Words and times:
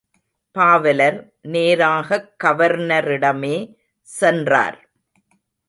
பாவலர் 0.51 1.33
நேராகக் 1.41 2.35
கவர்னரிடமே 2.43 3.75
சென்றார். 4.01 4.89